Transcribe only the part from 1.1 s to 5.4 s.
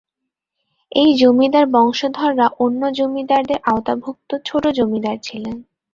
জমিদার বংশধররা অন্য জমিদারের আওতাভুক্ত ছোট জমিদার